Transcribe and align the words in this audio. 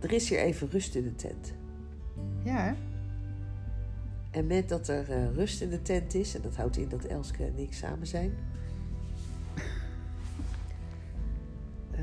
Er 0.00 0.12
is 0.12 0.28
hier 0.28 0.38
even 0.38 0.70
rust 0.70 0.94
in 0.94 1.02
de 1.02 1.14
tent. 1.14 1.52
Ja, 2.42 2.56
hè? 2.56 2.72
En 4.30 4.46
met 4.46 4.68
dat 4.68 4.88
er 4.88 5.10
eh, 5.10 5.34
rust 5.34 5.60
in 5.60 5.70
de 5.70 5.82
tent 5.82 6.14
is, 6.14 6.34
en 6.34 6.42
dat 6.42 6.56
houdt 6.56 6.76
in 6.76 6.88
dat 6.88 7.04
Elske 7.04 7.44
en 7.44 7.58
ik 7.58 7.72
samen 7.72 8.06
zijn. 8.06 8.34
eh, 11.90 12.02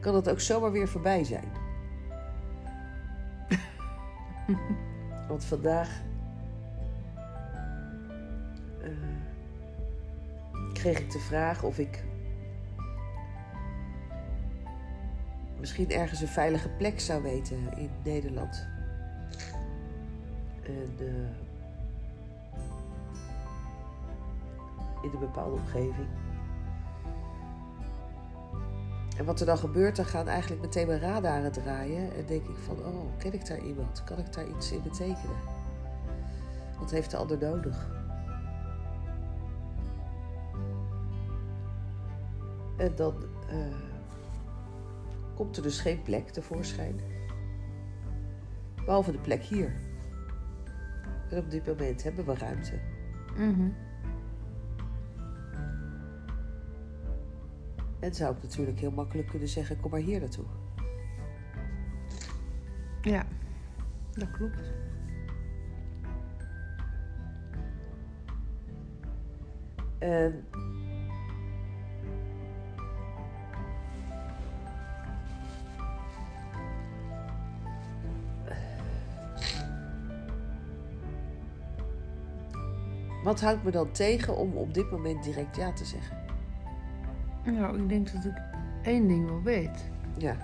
kan 0.00 0.14
het 0.14 0.28
ook 0.28 0.40
zomaar 0.40 0.72
weer 0.72 0.88
voorbij 0.88 1.24
zijn. 1.24 1.48
Want 5.28 5.44
vandaag 5.44 6.02
kreeg 10.84 10.98
ik 10.98 11.10
de 11.10 11.18
vraag 11.18 11.62
of 11.62 11.78
ik 11.78 12.04
misschien 15.60 15.90
ergens 15.90 16.20
een 16.20 16.28
veilige 16.28 16.68
plek 16.68 17.00
zou 17.00 17.22
weten 17.22 17.76
in 17.76 17.90
Nederland. 18.02 18.66
En 20.62 20.94
eh, 20.98 21.06
in 25.02 25.10
een 25.12 25.18
bepaalde 25.18 25.56
omgeving. 25.56 26.08
En 29.16 29.24
wat 29.24 29.40
er 29.40 29.46
dan 29.46 29.58
gebeurt, 29.58 29.96
dan 29.96 30.06
gaan 30.06 30.28
eigenlijk 30.28 30.62
meteen 30.62 30.86
mijn 30.86 31.00
radaren 31.00 31.52
draaien. 31.52 32.16
En 32.16 32.26
denk 32.26 32.48
ik 32.48 32.56
van, 32.56 32.78
oh, 32.78 33.18
ken 33.18 33.32
ik 33.32 33.46
daar 33.46 33.60
iemand? 33.60 34.04
Kan 34.04 34.18
ik 34.18 34.32
daar 34.32 34.48
iets 34.48 34.72
in 34.72 34.82
betekenen? 34.82 35.36
Wat 36.78 36.90
heeft 36.90 37.10
de 37.10 37.16
ander 37.16 37.38
nodig? 37.38 38.03
En 42.76 42.92
dan 42.94 43.14
eh, 43.48 43.76
komt 45.34 45.56
er 45.56 45.62
dus 45.62 45.80
geen 45.80 46.02
plek 46.02 46.28
tevoorschijn. 46.28 47.00
Behalve 48.84 49.12
de 49.12 49.18
plek 49.18 49.42
hier. 49.42 49.72
En 51.30 51.38
op 51.38 51.50
dit 51.50 51.66
moment 51.66 52.02
hebben 52.02 52.24
we 52.24 52.34
ruimte. 52.34 52.80
Mhm. 53.36 53.68
En 58.00 58.14
zou 58.14 58.36
ik 58.36 58.42
natuurlijk 58.42 58.80
heel 58.80 58.90
makkelijk 58.90 59.28
kunnen 59.28 59.48
zeggen: 59.48 59.80
kom 59.80 59.90
maar 59.90 60.00
hier 60.00 60.20
naartoe. 60.20 60.44
Ja, 63.02 63.26
dat 64.12 64.30
klopt. 64.30 64.72
En 69.98 70.44
Wat 83.24 83.40
houdt 83.40 83.64
me 83.64 83.70
dan 83.70 83.90
tegen 83.90 84.36
om 84.36 84.56
op 84.56 84.74
dit 84.74 84.90
moment 84.90 85.24
direct 85.24 85.56
ja 85.56 85.72
te 85.72 85.84
zeggen? 85.84 86.16
Nou, 87.44 87.78
ik 87.82 87.88
denk 87.88 88.12
dat 88.12 88.24
ik 88.24 88.40
één 88.82 89.08
ding 89.08 89.28
wel 89.28 89.42
weet. 89.42 89.90
Ja, 90.18 90.36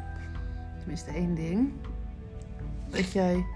Tenminste 0.78 1.11
één 1.11 1.34
ding. 1.34 1.72
Dat 2.91 3.12
jij 3.12 3.47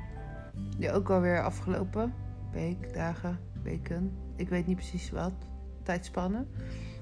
je 0.79 0.93
ook 0.93 1.11
alweer 1.11 1.43
afgelopen 1.43 2.15
week, 2.53 2.95
dagen, 2.95 3.39
weken, 3.63 4.13
ik 4.37 4.49
weet 4.49 4.67
niet 4.67 4.77
precies 4.77 5.11
wat, 5.11 5.33
tijdspannen, 5.83 6.49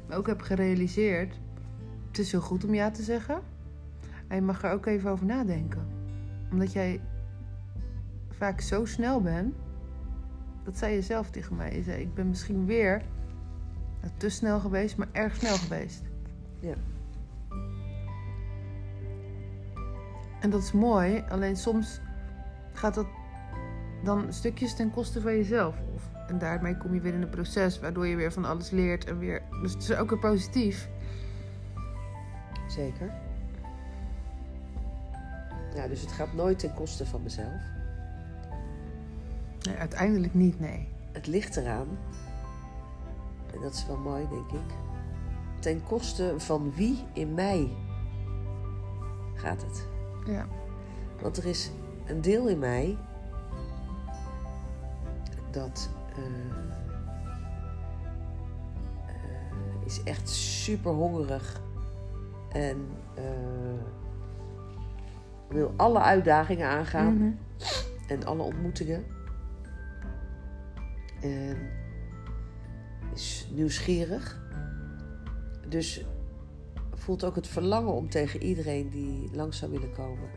maar 0.07 0.17
ook 0.17 0.27
heb 0.27 0.41
gerealiseerd, 0.41 1.41
het 2.07 2.19
is 2.19 2.30
heel 2.30 2.41
goed 2.41 2.64
om 2.64 2.75
ja 2.75 2.91
te 2.91 3.02
zeggen. 3.02 3.41
En 4.29 4.36
je 4.36 4.42
mag 4.42 4.63
er 4.63 4.73
ook 4.73 4.86
even 4.86 5.11
over 5.11 5.27
nadenken. 5.27 5.86
Omdat 6.51 6.73
jij 6.73 7.01
vaak 8.30 8.61
zo 8.61 8.85
snel 8.85 9.20
bent, 9.20 9.55
dat 10.64 10.78
zei 10.78 10.95
je 10.95 11.02
zelf 11.02 11.30
tegen 11.30 11.56
mij. 11.56 11.74
Je 11.74 11.83
zei, 11.83 12.00
ik 12.00 12.14
ben 12.14 12.28
misschien 12.28 12.67
weer 12.67 13.02
nou, 14.00 14.12
te 14.17 14.28
snel 14.28 14.61
geweest, 14.61 14.96
maar 14.96 15.08
erg 15.12 15.34
snel 15.34 15.56
geweest. 15.56 16.02
ja, 16.61 16.74
En 20.40 20.51
dat 20.51 20.62
is 20.62 20.72
mooi, 20.72 21.24
alleen 21.28 21.56
soms 21.56 22.01
gaat 22.72 22.95
dat 22.95 23.06
dan 24.05 24.33
stukjes 24.33 24.74
ten 24.74 24.90
koste 24.90 25.20
van 25.20 25.36
jezelf. 25.36 25.77
Of, 25.95 26.11
en 26.28 26.39
daarmee 26.39 26.77
kom 26.77 26.95
je 26.95 27.01
weer 27.01 27.14
in 27.14 27.22
een 27.22 27.30
proces 27.30 27.80
waardoor 27.80 28.06
je 28.06 28.17
weer 28.17 28.33
van 28.33 28.45
alles 28.45 28.70
leert 28.70 29.05
en 29.05 29.18
weer. 29.18 29.42
Dus 29.62 29.72
het 29.72 29.83
is 29.83 29.95
ook 29.95 30.11
weer 30.11 30.18
positief. 30.18 30.89
zeker. 32.68 33.12
Ja, 35.74 35.89
dus 35.89 36.01
het 36.01 36.12
gaat 36.12 36.33
nooit 36.33 36.58
ten 36.58 36.74
koste 36.74 37.06
van 37.06 37.22
mezelf. 37.22 37.62
Nee, 39.67 39.77
uiteindelijk 39.77 40.34
niet, 40.34 40.61
nee. 40.61 40.89
Het 41.12 41.27
ligt 41.27 41.56
eraan, 41.56 41.86
en 43.55 43.61
dat 43.61 43.73
is 43.74 43.86
wel 43.86 43.96
mooi, 43.96 44.28
denk 44.30 44.50
ik. 44.52 44.74
Ten 45.61 45.83
koste 45.83 46.34
van 46.36 46.73
wie 46.74 47.05
in 47.12 47.34
mij 47.34 47.68
gaat 49.34 49.62
het? 49.62 49.86
Ja. 50.27 50.46
Want 51.20 51.36
er 51.36 51.46
is 51.46 51.70
een 52.06 52.20
deel 52.20 52.48
in 52.48 52.58
mij 52.58 52.96
dat 55.51 55.90
eh, 56.17 56.24
eh, 59.06 59.86
is 59.86 60.02
echt 60.02 60.28
super 60.28 60.92
hongerig 60.92 61.61
en 62.52 62.86
eh, 63.14 63.22
wil 65.48 65.72
alle 65.77 65.98
uitdagingen 66.01 66.68
aangaan 66.68 67.14
Mhm. 67.17 67.30
en 68.08 68.24
alle 68.27 68.42
ontmoetingen. 68.42 69.05
En 71.22 71.70
is 73.14 73.48
nieuwsgierig. 73.55 74.40
Dus 75.68 76.05
voelt 76.92 77.24
ook 77.24 77.36
het 77.36 77.46
verlangen 77.46 77.92
om 77.92 78.08
tegen 78.10 78.42
iedereen 78.42 78.90
die 78.90 79.30
langs 79.33 79.58
zou 79.58 79.70
willen 79.70 79.92
komen. 79.92 80.28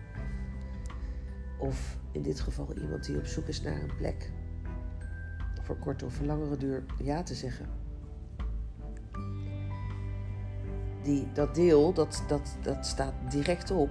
Of 1.57 1.97
in 2.12 2.22
dit 2.22 2.40
geval 2.40 2.73
iemand 2.81 3.06
die 3.06 3.18
op 3.18 3.25
zoek 3.25 3.47
is 3.47 3.62
naar 3.62 3.81
een 3.81 3.96
plek. 3.97 4.31
Voor 5.62 5.78
korte 5.78 6.06
of 6.06 6.22
langere 6.22 6.57
duur 6.57 6.85
ja 7.03 7.23
te 7.23 7.34
zeggen. 7.34 7.66
Die, 11.03 11.31
dat 11.34 11.56
deel, 11.56 11.94
dat, 11.94 12.23
dat, 12.28 12.57
dat 12.62 12.85
staat 12.85 13.13
direct 13.29 13.72
op. 13.72 13.90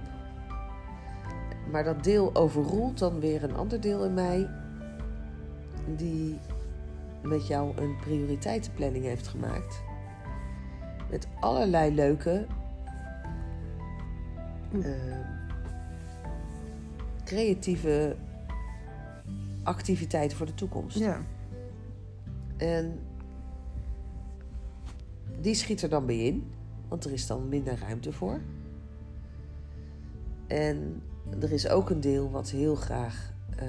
Maar 1.71 1.83
dat 1.83 2.03
deel 2.03 2.35
overroelt 2.35 2.99
dan 2.99 3.19
weer 3.19 3.43
een 3.43 3.55
ander 3.55 3.81
deel 3.81 4.05
in 4.05 4.13
mij. 4.13 4.49
Die 5.95 6.39
met 7.27 7.47
jou 7.47 7.77
een 7.77 7.95
prioriteitenplanning 7.95 9.05
heeft 9.05 9.27
gemaakt. 9.27 9.83
Met 11.09 11.27
allerlei 11.39 11.93
leuke 11.93 12.45
eh, 14.81 15.19
creatieve 17.23 18.15
activiteiten 19.63 20.37
voor 20.37 20.45
de 20.45 20.53
toekomst. 20.53 20.97
Ja. 20.97 21.21
En 22.57 22.99
die 25.41 25.53
schiet 25.53 25.81
er 25.81 25.89
dan 25.89 26.05
bij 26.05 26.17
in, 26.17 26.51
want 26.87 27.05
er 27.05 27.11
is 27.11 27.27
dan 27.27 27.49
minder 27.49 27.79
ruimte 27.79 28.11
voor. 28.11 28.39
En 30.47 31.01
er 31.41 31.51
is 31.51 31.67
ook 31.67 31.89
een 31.89 32.01
deel 32.01 32.31
wat 32.31 32.49
heel 32.49 32.75
graag 32.75 33.33
eh, 33.55 33.67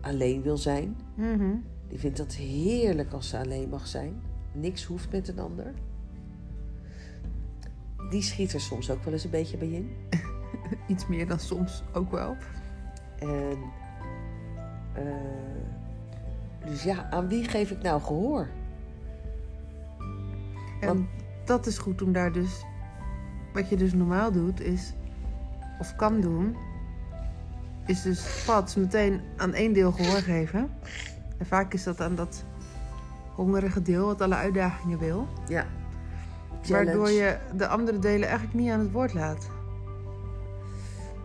alleen 0.00 0.42
wil 0.42 0.56
zijn. 0.56 0.96
Mhm. 1.14 1.56
Die 1.90 1.98
vindt 1.98 2.16
dat 2.16 2.32
heerlijk 2.34 3.12
als 3.12 3.28
ze 3.28 3.38
alleen 3.38 3.68
mag 3.68 3.86
zijn. 3.86 4.22
Niks 4.52 4.84
hoeft 4.84 5.12
met 5.12 5.28
een 5.28 5.38
ander. 5.38 5.74
Die 8.10 8.22
schiet 8.22 8.52
er 8.52 8.60
soms 8.60 8.90
ook 8.90 9.04
wel 9.04 9.12
eens 9.12 9.24
een 9.24 9.30
beetje 9.30 9.56
bij 9.56 9.68
in. 9.68 9.90
Iets 10.88 11.06
meer 11.06 11.26
dan 11.28 11.38
soms 11.38 11.82
ook 11.92 12.10
wel. 12.10 12.36
En 13.18 13.58
eh, 14.94 15.04
dus 16.64 16.82
ja, 16.82 17.10
aan 17.10 17.28
wie 17.28 17.44
geef 17.44 17.70
ik 17.70 17.82
nou 17.82 18.00
gehoor? 18.02 18.48
En 20.80 20.86
Want- 20.86 21.08
dat 21.44 21.66
is 21.66 21.78
goed 21.78 22.02
om 22.02 22.12
daar 22.12 22.32
dus. 22.32 22.64
Wat 23.52 23.68
je 23.68 23.76
dus 23.76 23.92
normaal 23.92 24.32
doet, 24.32 24.60
is. 24.60 24.92
Of 25.80 25.96
kan 25.96 26.20
doen. 26.20 26.56
Is 27.86 28.02
dus 28.02 28.44
pats 28.46 28.74
meteen 28.74 29.20
aan 29.36 29.54
één 29.54 29.72
deel 29.72 29.92
gehoor 29.92 30.18
geven. 30.20 30.70
En 31.40 31.46
vaak 31.46 31.74
is 31.74 31.82
dat 31.82 32.00
aan 32.00 32.14
dat 32.14 32.44
hongerige 33.34 33.82
deel 33.82 34.06
wat 34.06 34.20
alle 34.20 34.34
uitdagingen 34.34 34.98
wil. 34.98 35.28
Ja. 35.48 35.66
Waardoor 36.68 37.10
je 37.10 37.36
de 37.56 37.66
andere 37.66 37.98
delen 37.98 38.28
eigenlijk 38.28 38.58
niet 38.58 38.70
aan 38.70 38.78
het 38.80 38.90
woord 38.92 39.14
laat. 39.14 39.50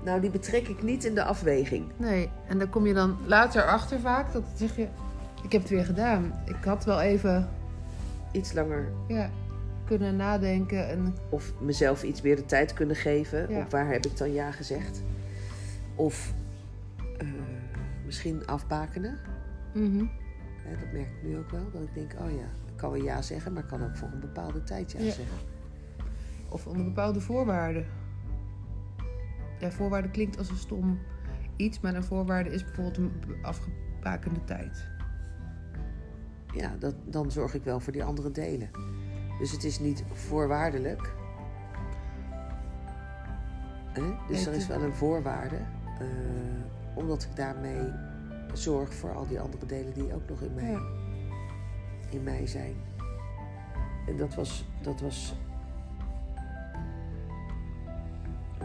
Nou, 0.03 0.21
die 0.21 0.29
betrek 0.29 0.67
ik 0.67 0.83
niet 0.83 1.03
in 1.03 1.15
de 1.15 1.23
afweging. 1.23 1.85
Nee, 1.97 2.29
en 2.47 2.59
dan 2.59 2.69
kom 2.69 2.88
je 2.88 2.94
dan 2.94 3.17
later 3.25 3.63
achter 3.63 4.00
vaak. 4.00 4.33
Dat 4.33 4.44
zeg 4.56 4.75
je, 4.75 4.88
ik 5.44 5.51
heb 5.51 5.62
het 5.62 5.69
weer 5.69 5.85
gedaan. 5.85 6.33
Ik 6.45 6.63
had 6.63 6.85
wel 6.85 7.01
even 7.01 7.50
Iets 8.31 8.53
langer. 8.53 8.88
ja, 9.07 9.29
kunnen 9.85 10.15
nadenken. 10.15 10.89
En, 10.89 11.15
Of 11.29 11.53
mezelf 11.59 12.03
iets 12.03 12.21
meer 12.21 12.35
de 12.35 12.45
tijd 12.45 12.73
kunnen 12.73 12.95
geven. 12.95 13.50
Ja. 13.50 13.59
Op 13.59 13.71
waar 13.71 13.88
heb 13.88 14.06
ik 14.06 14.17
dan 14.17 14.33
ja 14.33 14.51
gezegd? 14.51 15.01
Of 15.95 16.33
eh, 17.17 17.27
misschien 18.06 18.47
afbakenen. 18.47 19.19
Mhm. 19.75 20.06
Dat 20.80 20.92
merk 20.94 21.07
ik 21.07 21.24
nu 21.24 21.38
ook 21.38 21.50
wel. 21.50 21.72
Dat 21.72 21.81
ik 21.81 21.94
denk, 21.94 22.13
oh 22.22 22.31
ja, 22.31 22.45
ik 22.68 22.75
kan 22.75 22.92
wel 22.92 23.04
ja 23.04 23.22
zeggen, 23.22 23.54
maar 23.54 23.63
ik 23.63 23.69
kan 23.69 23.83
ook 23.83 23.95
voor 23.98 24.07
een 24.13 24.19
bepaalde 24.19 24.63
tijd 24.63 24.92
ja, 24.92 25.00
Ja. 25.00 25.06
zeggen. 25.12 25.38
Of 26.50 26.68
onder 26.68 26.83
bepaalde 26.86 27.22
voorwaarden. 27.22 27.86
Ja, 29.60 29.72
voorwaarde 29.72 30.10
klinkt 30.10 30.38
als 30.38 30.50
een 30.50 30.56
stom 30.57 31.00
iets, 31.56 31.80
maar 31.80 31.95
een 31.95 32.04
voorwaarde 32.04 32.50
is 32.50 32.63
bijvoorbeeld 32.63 32.98
een 32.98 33.12
afgebakende 33.42 34.44
tijd. 34.44 34.88
Ja, 36.54 36.75
dat, 36.80 36.95
dan 37.06 37.31
zorg 37.31 37.54
ik 37.54 37.63
wel 37.63 37.80
voor 37.80 37.94
die 37.94 38.04
andere 38.04 38.31
delen. 38.31 38.69
Dus 39.39 39.51
het 39.51 39.63
is 39.63 39.80
niet 39.80 40.04
voorwaardelijk. 40.12 41.13
Hè? 43.94 44.01
Dus 44.27 44.45
er 44.45 44.54
is 44.54 44.68
wel 44.68 44.81
een 44.81 44.95
voorwaarde. 44.95 45.56
eh, 46.00 46.07
omdat 46.95 47.24
ik 47.24 47.36
daarmee 47.36 47.92
zorg 48.57 48.94
voor 48.94 49.13
al 49.16 49.28
die 49.28 49.40
andere 49.40 49.66
delen 49.66 49.94
die 49.94 50.13
ook 50.13 50.30
nog 50.30 50.42
in 50.42 50.54
mij, 50.54 50.72
Ja. 50.72 50.81
in 52.10 52.24
mij 52.24 52.48
zijn. 52.48 52.74
En 54.07 54.18
dat 54.18 54.36
was, 54.36 54.66
dat 54.81 55.02
was 55.02 55.36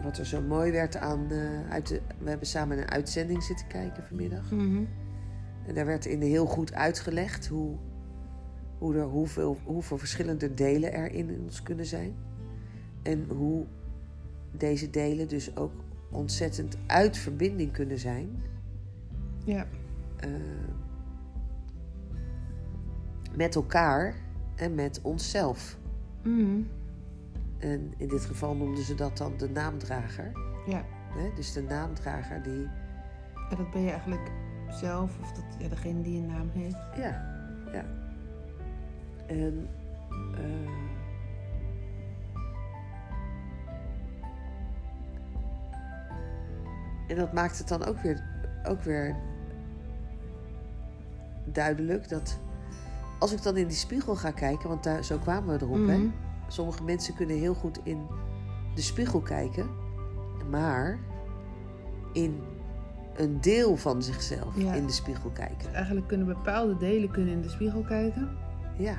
wat 0.03 0.17
er 0.17 0.25
zo 0.25 0.41
mooi 0.41 0.71
werd 0.71 0.95
aan. 0.97 1.31
eh, 1.31 1.69
uit 1.69 1.87
de, 1.87 2.01
we 2.17 2.29
hebben 2.29 2.47
samen 2.47 2.77
een 2.77 2.89
uitzending 2.91 3.43
zitten 3.43 3.67
kijken 3.67 4.03
vanmiddag. 4.03 4.51
Mhm. 4.51 4.83
En 5.67 5.73
daar 5.75 5.85
werd 5.85 6.05
in 6.05 6.21
heel 6.21 6.45
goed 6.45 6.73
uitgelegd 6.73 7.47
hoe, 7.47 7.75
hoe 8.77 8.95
er, 8.95 9.03
hoeveel, 9.05 9.57
hoeveel 9.63 9.97
verschillende 9.97 10.53
delen 10.53 10.93
er 10.93 11.11
in 11.11 11.39
ons 11.43 11.63
kunnen 11.63 11.85
zijn. 11.85 12.13
En 13.03 13.25
hoe 13.29 13.65
deze 14.51 14.89
delen 14.89 15.27
dus 15.27 15.55
ook 15.57 15.71
ontzettend 16.11 16.77
uit 16.87 17.17
verbinding 17.17 17.71
kunnen 17.71 17.99
zijn 17.99 18.43
Ja. 19.43 19.65
Eh, 20.21 20.29
met 23.35 23.55
elkaar 23.55 24.15
en 24.55 24.75
met 24.75 25.01
onszelf. 25.01 25.77
Mhm. 26.23 26.61
En 27.57 27.93
in 27.97 28.07
dit 28.07 28.25
geval 28.25 28.55
noemden 28.55 28.83
ze 28.83 28.95
dat 28.95 29.17
dan 29.17 29.37
de 29.37 29.49
naamdrager. 29.49 30.31
Ja. 30.65 30.83
Hè? 31.09 31.31
Dus 31.35 31.53
de 31.53 31.61
naamdrager 31.63 32.43
die. 32.43 32.67
En 33.49 33.57
dat 33.57 33.71
ben 33.71 33.81
je 33.81 33.89
eigenlijk 33.89 34.31
zelf, 34.69 35.19
of 35.21 35.31
dat, 35.31 35.43
ja, 35.59 35.67
degene 35.67 36.01
die 36.01 36.21
een 36.21 36.27
naam 36.27 36.49
heeft. 36.49 36.77
Ja, 36.95 37.39
ja. 37.73 37.85
En. 39.27 39.67
eh, 40.33 40.69
en 47.07 47.15
dat 47.15 47.33
maakt 47.33 47.57
het 47.57 47.67
dan 47.67 47.85
ook 47.85 47.97
weer, 47.97 48.23
ook 48.63 48.81
weer 48.81 49.15
duidelijk 51.51 52.09
dat. 52.09 52.39
Als 53.19 53.33
ik 53.33 53.43
dan 53.43 53.57
in 53.57 53.67
die 53.67 53.77
spiegel 53.77 54.15
ga 54.15 54.31
kijken, 54.31 54.69
want 54.69 54.83
daar, 54.83 55.03
zo 55.03 55.17
kwamen 55.17 55.57
we 55.57 55.65
erop, 55.65 55.87
hè? 55.87 55.97
Mhm. 55.97 56.07
Sommige 56.47 56.83
mensen 56.83 57.15
kunnen 57.15 57.37
heel 57.37 57.53
goed 57.53 57.79
in 57.83 58.07
de 58.75 58.81
spiegel 58.81 59.19
kijken, 59.19 59.69
maar 60.49 60.99
in 62.13 62.39
een 63.15 63.41
deel 63.41 63.77
van 63.77 64.03
zichzelf 64.03 64.57
Ja. 64.57 64.73
in 64.73 64.85
de 64.85 64.91
spiegel 64.91 65.29
kijken. 65.29 65.57
Dus 65.57 65.71
eigenlijk 65.71 66.07
kunnen 66.07 66.27
bepaalde 66.27 66.77
delen 66.77 67.11
kunnen 67.11 67.33
in 67.33 67.41
de 67.41 67.49
spiegel 67.49 67.81
kijken. 67.81 68.37
Ja. 68.77 68.97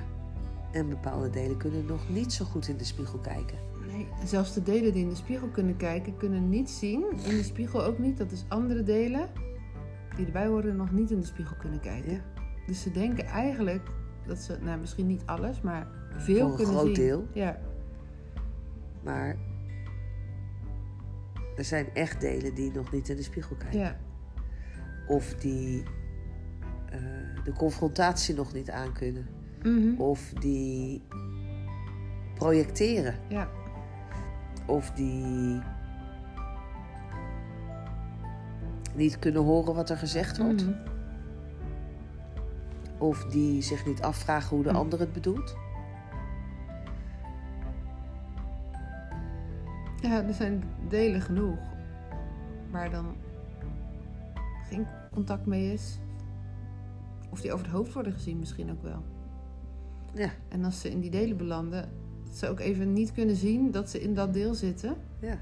En 0.72 0.88
bepaalde 0.88 1.31
delen 1.31 1.56
kunnen 1.56 1.87
nog 1.87 2.08
niet 2.08 2.32
zo 2.32 2.44
goed 2.44 2.69
in 2.69 2.76
de 2.76 2.84
spiegel 2.84 3.19
kijken. 3.19 3.58
Nee. 3.93 4.08
Zelfs 4.25 4.54
de 4.54 4.62
delen 4.62 4.93
die 4.93 5.02
in 5.02 5.08
de 5.08 5.14
spiegel 5.14 5.49
kunnen 5.49 5.76
kijken, 5.76 6.16
kunnen 6.16 6.49
niet 6.49 6.70
zien. 6.70 7.04
In 7.25 7.37
de 7.37 7.43
spiegel 7.43 7.84
ook 7.84 7.99
niet. 7.99 8.19
Dat 8.19 8.31
dus 8.31 8.44
andere 8.49 8.82
delen 8.82 9.28
die 10.16 10.26
erbij 10.26 10.46
horen 10.46 10.76
nog 10.76 10.93
niet 10.93 11.10
in 11.10 11.20
de 11.20 11.26
spiegel 11.26 11.56
kunnen 11.56 11.81
kijken. 11.81 12.12
Ja. 12.12 12.20
Dus 12.67 12.82
ze 12.82 12.91
denken 12.91 13.25
eigenlijk 13.25 13.88
dat 14.26 14.38
ze, 14.38 14.59
nou 14.61 14.81
misschien 14.81 15.06
niet 15.06 15.23
alles, 15.26 15.61
maar 15.61 15.87
veel 16.17 16.41
Voor 16.41 16.50
een 16.50 16.56
kunnen 16.56 16.75
groot 16.75 16.85
zien. 16.87 16.94
deel. 16.94 17.26
Ja. 17.32 17.59
Maar 19.03 19.37
er 21.56 21.64
zijn 21.64 21.87
echt 21.94 22.20
delen 22.20 22.55
die 22.55 22.73
nog 22.73 22.93
niet 22.93 23.09
in 23.09 23.17
de 23.17 23.23
spiegel 23.23 23.56
kijken. 23.56 23.79
Ja. 23.79 23.97
Of 25.06 25.35
die 25.35 25.82
eh, 26.91 27.44
de 27.44 27.53
confrontatie 27.53 28.35
nog 28.35 28.53
niet 28.53 28.70
aankunnen. 28.70 29.26
Mhm. 29.62 30.00
Of 30.00 30.32
die 30.41 31.03
projecteren. 32.35 33.14
Ja. 33.29 33.49
Of 34.67 34.91
die 34.91 35.61
niet 38.94 39.19
kunnen 39.19 39.43
horen 39.43 39.75
wat 39.75 39.91
er 39.91 39.97
gezegd 39.97 40.38
wordt. 40.38 40.67
Mhm. 40.67 40.92
Of 43.02 43.25
die 43.25 43.62
zich 43.62 43.87
niet 43.87 44.02
afvragen 44.02 44.56
hoe 44.56 44.64
de 44.64 44.70
Hm. 44.70 44.76
ander 44.76 44.99
het 44.99 45.12
bedoelt. 45.12 45.56
Ja, 50.02 50.22
er 50.26 50.34
zijn 50.34 50.62
delen 50.88 51.20
genoeg 51.20 51.58
waar 52.70 52.90
dan 52.90 53.14
geen 54.69 54.87
contact 55.12 55.46
mee 55.46 55.72
is. 55.72 55.99
Of 57.31 57.40
die 57.40 57.52
over 57.52 57.66
het 57.66 57.75
hoofd 57.75 57.93
worden 57.93 58.12
gezien 58.12 58.38
misschien 58.38 58.70
ook 58.70 58.82
wel. 58.82 59.02
Ja, 60.14 60.31
En 60.49 60.64
als 60.64 60.81
ze 60.81 60.90
in 60.90 61.00
die 61.00 61.10
delen 61.10 61.37
belanden, 61.37 61.88
dat 62.25 62.34
ze 62.37 62.49
ook 62.49 62.60
even 62.60 62.93
niet 62.93 63.12
kunnen 63.12 63.37
zien 63.37 63.70
dat 63.70 63.90
ze 63.90 64.00
in 64.02 64.14
dat 64.14 64.32
deel 64.32 64.54
zitten. 64.54 64.94
ja, 65.20 65.38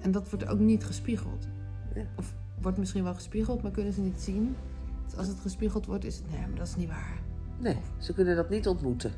En 0.00 0.10
dat 0.10 0.30
wordt 0.30 0.48
ook 0.48 0.58
niet 0.58 0.84
gespiegeld. 0.84 1.48
Ja. 1.94 2.04
Of 2.16 2.34
wordt 2.60 2.78
misschien 2.78 3.02
wel 3.04 3.14
gespiegeld, 3.14 3.62
maar 3.62 3.70
kunnen 3.70 3.92
ze 3.92 4.00
niet 4.00 4.20
zien. 4.20 4.56
Dus 5.04 5.16
als 5.16 5.26
het 5.26 5.40
gespiegeld 5.40 5.86
wordt, 5.86 6.04
is 6.04 6.16
het, 6.16 6.30
nee, 6.30 6.40
maar 6.40 6.58
dat 6.58 6.66
is 6.66 6.76
niet 6.76 6.88
waar. 6.88 7.18
nee, 7.58 7.76
ze 7.98 8.12
kunnen 8.12 8.36
dat 8.36 8.50
niet 8.50 8.68
ontmoeten. 8.68 9.12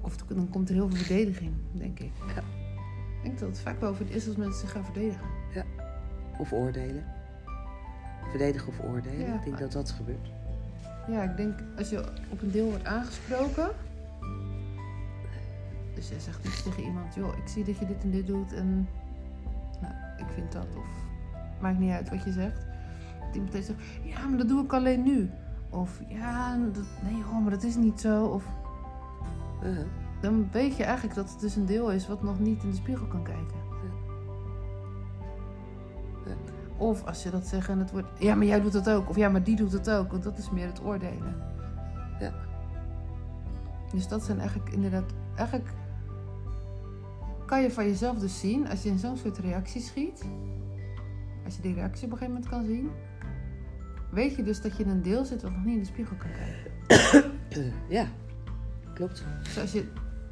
Of 0.00 0.16
dan 0.16 0.50
komt 0.50 0.68
er 0.68 0.74
heel 0.74 0.88
veel 0.88 0.98
verdediging, 0.98 1.52
denk 1.72 1.98
ik. 1.98 2.10
Ja. 2.34 2.42
Ik 3.22 3.28
denk 3.28 3.38
dat 3.38 3.48
het 3.48 3.60
vaak 3.60 3.80
wel 3.80 3.94
voor 3.94 4.06
het 4.06 4.14
is 4.14 4.26
als 4.26 4.36
mensen 4.36 4.60
zich 4.60 4.70
gaan 4.70 4.84
verdedigen. 4.84 5.26
Of 6.38 6.52
oordelen. 6.52 7.04
Verdedigen 8.30 8.68
of 8.68 8.80
oordelen. 8.80 9.26
Ja, 9.26 9.34
ik 9.34 9.44
denk 9.44 9.58
dat 9.58 9.72
dat 9.72 9.90
gebeurt. 9.90 10.30
Ja, 11.08 11.22
ik 11.22 11.36
denk 11.36 11.60
als 11.78 11.90
je 11.90 12.04
op 12.28 12.42
een 12.42 12.50
deel 12.50 12.68
wordt 12.68 12.84
aangesproken. 12.84 13.70
Dus 15.94 16.08
jij 16.08 16.20
zegt 16.20 16.44
iets 16.44 16.62
tegen 16.62 16.82
iemand, 16.82 17.14
joh, 17.14 17.36
ik 17.36 17.48
zie 17.48 17.64
dat 17.64 17.78
je 17.78 17.86
dit 17.86 18.02
en 18.02 18.10
dit 18.10 18.26
doet 18.26 18.52
en 18.52 18.88
nou, 19.80 19.94
ik 20.18 20.26
vind 20.34 20.52
dat. 20.52 20.66
Of 20.76 21.04
maakt 21.60 21.78
niet 21.78 21.90
uit 21.90 22.10
wat 22.10 22.24
je 22.24 22.32
zegt. 22.32 22.66
Iemand 23.34 23.52
heeft 23.52 23.66
zegt, 23.66 23.80
ja, 24.02 24.26
maar 24.26 24.38
dat 24.38 24.48
doe 24.48 24.64
ik 24.64 24.72
alleen 24.72 25.02
nu. 25.02 25.30
Of 25.70 26.00
ja, 26.08 26.56
dat, 26.56 26.84
nee 27.02 27.16
joh, 27.16 27.42
maar 27.42 27.50
dat 27.50 27.62
is 27.62 27.76
niet 27.76 28.00
zo. 28.00 28.24
Of 28.24 28.44
dan 30.20 30.48
weet 30.52 30.76
je 30.76 30.84
eigenlijk 30.84 31.14
dat 31.14 31.30
het 31.30 31.40
dus 31.40 31.56
een 31.56 31.66
deel 31.66 31.92
is 31.92 32.08
wat 32.08 32.22
nog 32.22 32.40
niet 32.40 32.62
in 32.62 32.70
de 32.70 32.76
spiegel 32.76 33.06
kan 33.06 33.22
kijken. 33.22 33.60
Of 36.76 37.04
als 37.04 37.22
je 37.22 37.30
dat 37.30 37.46
zegt 37.46 37.68
en 37.68 37.78
het 37.78 37.90
wordt, 37.90 38.08
ja, 38.18 38.34
maar 38.34 38.46
jij 38.46 38.60
doet 38.60 38.72
dat 38.72 38.90
ook. 38.90 39.08
Of 39.08 39.16
ja, 39.16 39.28
maar 39.28 39.42
die 39.42 39.56
doet 39.56 39.72
het 39.72 39.90
ook. 39.90 40.10
Want 40.10 40.22
dat 40.22 40.38
is 40.38 40.50
meer 40.50 40.66
het 40.66 40.84
oordelen. 40.84 41.34
Ja. 42.20 42.32
Dus 43.92 44.08
dat 44.08 44.22
zijn 44.22 44.38
eigenlijk 44.38 44.70
inderdaad, 44.70 45.12
eigenlijk 45.36 45.70
kan 47.46 47.62
je 47.62 47.70
van 47.70 47.84
jezelf 47.84 48.18
dus 48.18 48.40
zien 48.40 48.68
als 48.68 48.82
je 48.82 48.88
in 48.88 48.98
zo'n 48.98 49.16
soort 49.16 49.38
reactie 49.38 49.80
schiet. 49.80 50.24
Als 51.44 51.56
je 51.56 51.62
die 51.62 51.74
reactie 51.74 52.06
op 52.06 52.12
een 52.12 52.18
gegeven 52.18 52.40
moment 52.40 52.48
kan 52.48 52.64
zien. 52.64 52.90
Weet 54.12 54.36
je 54.36 54.42
dus 54.42 54.60
dat 54.60 54.76
je 54.76 54.82
in 54.82 54.88
een 54.88 55.02
deel 55.02 55.24
zit 55.24 55.42
wat 55.42 55.50
nog 55.50 55.64
niet 55.64 55.74
in 55.74 55.80
de 55.80 55.86
spiegel 55.86 56.16
kan 56.16 56.30
kijken. 56.30 57.32
ja, 57.96 58.06
klopt. 58.94 59.24
Dus 59.42 59.58
als 59.58 59.72
je 59.72 59.84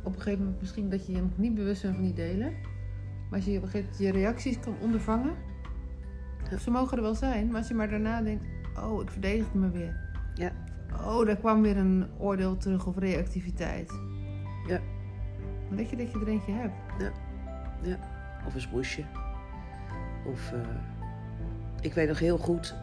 op 0.02 0.14
een 0.14 0.20
gegeven 0.20 0.44
moment 0.44 0.60
misschien 0.60 0.90
dat 0.90 1.06
je 1.06 1.12
je 1.12 1.20
nog 1.20 1.38
niet 1.38 1.54
bewust 1.54 1.82
bent 1.82 1.94
van 1.94 2.04
die 2.04 2.12
delen. 2.12 2.52
Maar 3.28 3.38
als 3.38 3.44
je 3.44 3.56
op 3.56 3.62
een 3.62 3.68
gegeven 3.68 3.90
moment 3.90 4.14
je 4.14 4.20
reacties 4.20 4.60
kan 4.60 4.74
ondervangen. 4.80 5.34
Ja. 6.50 6.58
Ze 6.58 6.70
mogen 6.70 6.96
er 6.96 7.02
wel 7.02 7.14
zijn, 7.14 7.46
maar 7.46 7.56
als 7.56 7.68
je 7.68 7.74
maar 7.74 7.90
daarna 7.90 8.22
denkt, 8.22 8.44
oh, 8.76 9.02
ik 9.02 9.10
verdedigde 9.10 9.58
me 9.58 9.70
weer. 9.70 10.00
Ja. 10.34 10.52
Oh, 11.06 11.26
daar 11.26 11.36
kwam 11.36 11.62
weer 11.62 11.76
een 11.76 12.06
oordeel 12.18 12.56
terug 12.56 12.86
of 12.86 12.98
reactiviteit. 12.98 13.90
Ja. 14.66 14.80
Dan 15.68 15.76
weet 15.76 15.90
je 15.90 15.96
dat 15.96 16.10
je 16.10 16.18
er 16.20 16.28
eentje 16.28 16.52
hebt. 16.52 16.74
Of 18.46 18.54
een 18.54 18.60
smoesje. 18.60 19.04
Of... 20.26 20.52
eh, 20.52 20.60
ik 21.80 21.94
weet 21.94 22.08
nog 22.08 22.18
heel 22.18 22.38
goed 22.38 22.74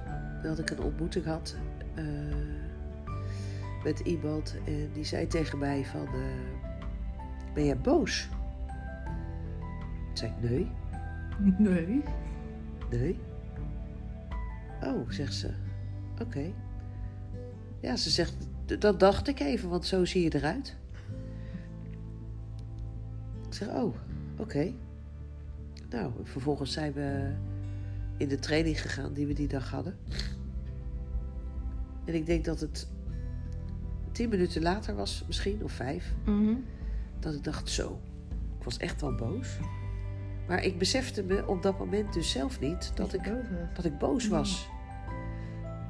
dat 0.43 0.59
ik 0.59 0.69
een 0.69 0.81
ontmoeting 0.81 1.25
had... 1.25 1.55
eh, 1.95 2.03
met 3.83 3.99
iemand 3.99 4.55
en 4.65 4.89
die 4.93 5.03
zei 5.03 5.27
tegen 5.27 5.57
mij 5.59 5.85
van... 5.85 6.05
eh, 6.07 6.21
ben 7.53 7.65
jij 7.65 7.77
boos? 7.79 8.29
Toen 10.05 10.17
zei 10.17 10.31
ik, 10.31 10.49
nee. 10.49 10.71
Nee. 11.69 12.03
Nee. 12.89 13.19
Oh, 14.83 15.09
zegt 15.09 15.33
ze. 15.33 15.49
Oké. 16.21 16.51
Ja, 17.79 17.95
ze 17.95 18.09
zegt, 18.09 18.33
"D- 18.65 18.81
dat 18.81 18.99
dacht 18.99 19.27
ik 19.27 19.39
even, 19.39 19.69
want 19.69 19.85
zo 19.85 20.05
zie 20.05 20.23
je 20.23 20.35
eruit. 20.35 20.77
Ik 23.47 23.53
zeg, 23.53 23.67
oh, 23.67 23.95
oké. 24.37 24.71
Nou, 25.89 26.11
vervolgens 26.23 26.73
zijn 26.73 26.93
we 26.93 27.33
in 28.17 28.27
de 28.27 28.39
training 28.39 28.81
gegaan 28.81 29.13
die 29.13 29.25
we 29.27 29.33
die 29.33 29.47
dag 29.47 29.69
hadden. 29.71 29.97
En 32.05 32.13
ik 32.13 32.25
denk 32.25 32.45
dat 32.45 32.59
het 32.59 32.87
tien 34.11 34.29
minuten 34.29 34.61
later 34.61 34.95
was, 34.95 35.23
misschien, 35.27 35.63
of 35.63 35.71
vijf, 35.71 36.13
Mhm. 36.25 36.53
dat 37.19 37.33
ik 37.33 37.43
dacht, 37.43 37.69
zo, 37.69 37.99
ik 38.57 38.63
was 38.63 38.77
echt 38.77 39.01
wel 39.01 39.15
boos. 39.15 39.57
Maar 40.47 40.63
ik 40.63 40.77
besefte 40.77 41.23
me 41.23 41.47
op 41.47 41.61
dat 41.63 41.79
moment 41.79 42.13
dus 42.13 42.31
zelf 42.31 42.59
niet 42.59 42.91
dat 42.95 43.13
ik, 43.13 43.21
boos 43.23 43.33
was. 43.49 43.75
dat 43.75 43.85
ik 43.85 43.97
boos 43.97 44.27
was. 44.27 44.69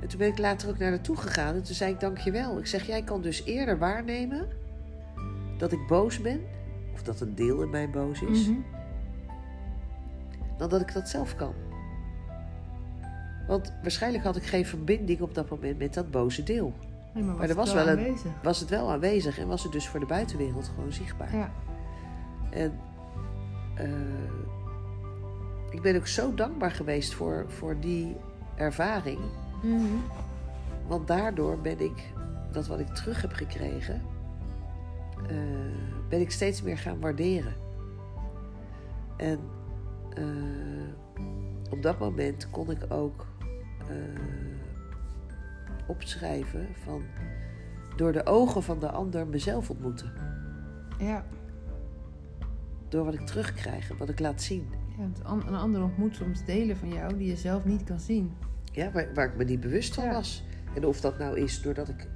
En 0.01 0.07
toen 0.07 0.19
ben 0.19 0.27
ik 0.27 0.37
later 0.37 0.69
ook 0.69 0.77
naar 0.77 0.89
naartoe 0.89 1.17
gegaan 1.17 1.55
en 1.55 1.63
toen 1.63 1.75
zei 1.75 1.93
ik 1.93 1.99
dankjewel. 1.99 2.59
Ik 2.59 2.65
zeg, 2.67 2.87
jij 2.87 3.03
kan 3.03 3.21
dus 3.21 3.43
eerder 3.43 3.77
waarnemen 3.77 4.47
dat 5.57 5.71
ik 5.71 5.87
boos 5.87 6.21
ben, 6.21 6.41
of 6.93 7.03
dat 7.03 7.21
een 7.21 7.35
deel 7.35 7.61
in 7.61 7.69
mij 7.69 7.89
boos 7.89 8.21
is, 8.21 8.47
Mhm. 8.47 8.59
dan 10.57 10.69
dat 10.69 10.81
ik 10.81 10.93
dat 10.93 11.09
zelf 11.09 11.35
kan. 11.35 11.53
Want 13.47 13.73
waarschijnlijk 13.81 14.23
had 14.23 14.35
ik 14.35 14.43
geen 14.43 14.65
verbinding 14.65 15.21
op 15.21 15.33
dat 15.35 15.49
moment 15.49 15.77
met 15.77 15.93
dat 15.93 16.11
boze 16.11 16.43
deel. 16.43 16.73
Nee, 17.13 17.23
maar, 17.23 17.35
Maar 17.35 17.47
was 17.47 17.49
er 17.49 17.57
het 17.57 17.57
was 17.57 17.73
wel 17.73 17.87
een- 17.87 17.97
aanwezig. 17.97 18.31
Was 18.43 18.59
het 18.59 18.69
wel 18.69 18.91
aanwezig 18.91 19.39
en 19.39 19.47
was 19.47 19.63
het 19.63 19.71
dus 19.71 19.87
voor 19.87 19.99
de 19.99 20.05
buitenwereld 20.05 20.71
gewoon 20.75 20.91
zichtbaar. 20.91 21.35
Ja. 21.35 21.51
En 22.49 22.79
eh, 23.75 23.89
ik 25.69 25.81
ben 25.81 25.95
ook 25.95 26.07
zo 26.07 26.33
dankbaar 26.33 26.71
geweest 26.71 27.13
voor, 27.13 27.45
voor 27.47 27.79
die 27.79 28.15
ervaring. 28.55 29.19
Mhm. 29.63 29.81
Want 30.87 31.07
daardoor 31.07 31.59
ben 31.59 31.79
ik, 31.79 32.11
dat 32.51 32.67
wat 32.67 32.79
ik 32.79 32.87
terug 32.87 33.21
heb 33.21 33.33
gekregen, 33.33 34.01
eh, 35.29 35.35
ben 36.09 36.19
ik 36.21 36.31
steeds 36.31 36.61
meer 36.61 36.77
gaan 36.77 36.99
waarderen. 36.99 37.53
En 39.17 39.39
eh, 40.13 40.23
op 41.69 41.81
dat 41.81 41.99
moment 41.99 42.49
kon 42.49 42.71
ik 42.71 42.85
ook 42.89 43.25
opschrijven 45.87 46.67
van 46.83 47.01
door 47.95 48.11
de 48.11 48.25
ogen 48.25 48.63
van 48.63 48.79
de 48.79 48.89
ander 48.91 49.27
mezelf 49.27 49.69
ontmoeten. 49.69 50.11
Ja. 50.99 51.25
Door 52.89 53.05
wat 53.05 53.13
ik 53.13 53.21
terugkrijg 53.25 53.89
en 53.89 53.97
wat 53.97 54.09
ik 54.09 54.19
laat 54.19 54.41
zien. 54.41 54.67
ja 54.97 55.31
een 55.47 55.55
ander 55.55 55.83
ontmoet 55.83 56.15
soms 56.15 56.45
delen 56.45 56.77
van 56.77 56.89
jou 56.89 57.17
die 57.17 57.27
je 57.27 57.35
zelf 57.35 57.65
niet 57.65 57.83
kan 57.83 57.99
zien. 57.99 58.31
Ja, 58.71 58.91
waar, 58.91 59.13
waar 59.13 59.25
ik 59.25 59.35
me 59.37 59.43
niet 59.43 59.59
bewust 59.59 59.93
van 59.95 60.03
Ja. 60.03 60.11
was. 60.13 60.43
En 60.75 60.85
of 60.85 61.01
dat 61.01 61.17
nou 61.17 61.39
is 61.39 61.61
doordat 61.61 61.89
ik 61.89 62.07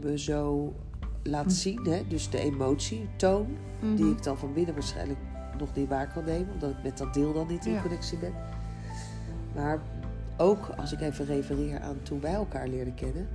me 0.00 0.18
zo 0.18 0.74
laat 1.22 1.44
Hm. 1.44 1.50
zien, 1.50 1.84
hè, 1.84 2.02
dus 2.08 2.30
de 2.30 2.38
emotie, 2.38 3.08
toon, 3.16 3.56
die 3.80 4.04
Mhm. 4.04 4.12
ik 4.12 4.22
dan 4.22 4.38
van 4.38 4.52
binnen 4.52 4.74
waarschijnlijk 4.74 5.18
nog 5.58 5.74
niet 5.74 5.88
waar 5.88 6.12
kan 6.12 6.24
nemen, 6.24 6.52
omdat 6.52 6.70
ik 6.70 6.82
met 6.82 6.98
dat 6.98 7.14
deel 7.14 7.32
dan 7.32 7.46
niet 7.46 7.66
in 7.66 7.72
Ja. 7.72 7.80
connectie 7.82 8.18
ben. 8.18 8.32
Maar 9.54 9.78
ook 10.38 10.68
als 10.76 10.92
ik 10.92 11.00
even 11.00 11.24
refereer 11.24 11.80
aan 11.80 12.02
toen 12.02 12.20
wij 12.20 12.32
elkaar 12.32 12.68
leerden 12.68 12.94
kennen, 12.94 13.28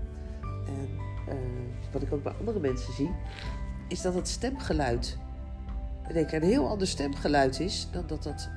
en 0.68 0.90
eh, 1.28 1.36
wat 1.92 2.02
ik 2.02 2.14
ook 2.14 2.24
bij 2.24 2.34
andere 2.40 2.60
mensen 2.60 2.94
zie, 2.94 3.12
is 3.88 4.02
dat 4.02 4.14
het 4.14 4.28
stemgeluid, 4.28 5.18
ik 6.14 6.32
een 6.32 6.44
heel 6.44 6.68
ander 6.68 6.88
stemgeluid 6.88 7.60
is 7.60 7.88
dan 7.92 8.04
dat 8.08 8.24
dat 8.24 8.50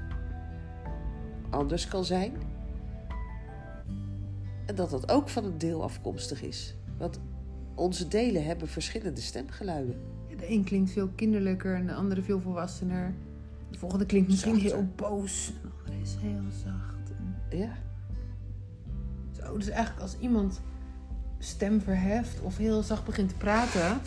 anders 1.50 1.88
kan 1.88 2.04
zijn. 2.04 2.32
En 4.66 4.74
dat 4.74 4.90
dat 4.90 5.10
ook 5.10 5.28
van 5.28 5.44
een 5.44 5.58
deel 5.58 5.82
afkomstig 5.82 6.42
is. 6.42 6.74
Want 6.98 7.20
onze 7.74 8.08
delen 8.08 8.44
hebben 8.44 8.68
verschillende 8.68 9.20
stemgeluiden. 9.20 10.00
Ja, 10.28 10.36
De 10.36 10.50
een 10.50 10.64
klinkt 10.64 10.90
veel 10.90 11.08
kinderlijker 11.08 11.74
en 11.74 11.86
de 11.86 11.94
andere 11.94 12.22
veel 12.22 12.40
volwassener. 12.40 13.14
De 13.70 13.78
volgende 13.78 14.06
klinkt 14.06 14.28
misschien 14.28 14.60
Zachter. 14.60 14.76
heel 14.76 14.88
boos. 14.96 15.48
En 15.48 15.60
de 15.62 15.68
andere 15.78 16.00
is 16.02 16.16
heel 16.20 16.50
zacht. 16.64 17.10
En 17.50 17.58
Ja, 17.58 17.72
Zo, 19.46 19.56
dus 19.56 19.68
eigenlijk 19.68 20.00
als 20.02 20.16
iemand 20.18 20.60
stem 21.38 21.80
verheft 21.80 22.40
of 22.40 22.56
heel 22.56 22.82
zacht 22.82 23.04
begint 23.04 23.28
te 23.28 23.34
praten, 23.34 24.00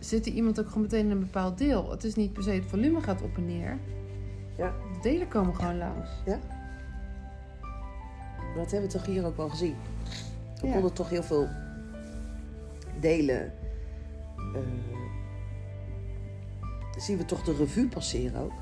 zit 0.00 0.24
die 0.24 0.32
iemand 0.32 0.60
ook 0.60 0.66
gewoon 0.66 0.82
meteen 0.82 1.04
in 1.04 1.10
een 1.10 1.18
bepaald 1.18 1.58
deel. 1.58 1.90
Het 1.90 2.04
is 2.04 2.14
niet 2.14 2.32
per 2.32 2.42
se 2.42 2.50
het 2.50 2.64
volume 2.66 3.00
gaat 3.00 3.22
op 3.22 3.36
en 3.36 3.46
neer. 3.46 3.78
Ja. 4.56 4.72
De 4.92 4.98
delen 5.02 5.28
komen 5.28 5.54
gewoon 5.54 5.78
langs. 5.78 6.10
dat 8.56 8.70
hebben 8.70 8.90
we 8.90 8.96
toch 8.96 9.06
hier 9.06 9.24
ook 9.26 9.36
wel 9.36 9.48
gezien. 9.48 9.74
We 10.60 10.66
Ja. 10.66 10.72
konden 10.72 10.92
toch 10.92 11.08
heel 11.08 11.22
veel 11.22 11.48
delen. 13.00 13.52
eh, 14.54 14.60
zien 16.96 17.16
we 17.18 17.24
toch 17.24 17.42
de 17.42 17.54
revue 17.54 17.88
passeren 17.88 18.40
ook. 18.40 18.52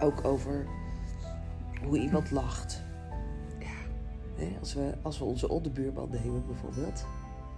Ook 0.00 0.24
over 0.24 0.66
hoe 1.86 1.98
iemand 1.98 2.30
lacht. 2.30 2.82
Hè, 4.34 4.56
als, 4.60 4.74
we, 4.74 4.94
als 5.02 5.18
we 5.18 5.24
onze 5.24 5.48
onderbuurman 5.48 6.08
nemen 6.10 6.42
bijvoorbeeld. 6.46 7.04